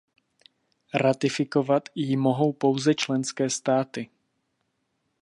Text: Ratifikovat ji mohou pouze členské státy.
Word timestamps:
Ratifikovat 0.93 1.89
ji 1.95 2.15
mohou 2.17 2.53
pouze 2.53 2.93
členské 2.95 3.49
státy. 3.49 4.09